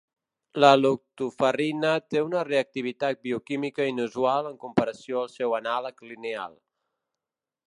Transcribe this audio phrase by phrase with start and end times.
[0.63, 6.61] La lactoferrina té una reactivitat bioquímica inusual en comparació al seu anàleg lineal.